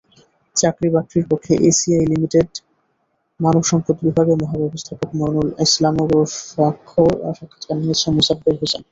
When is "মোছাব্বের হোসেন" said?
8.15-8.81